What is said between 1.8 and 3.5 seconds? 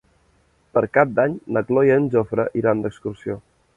i en Jofre iran d'excursió.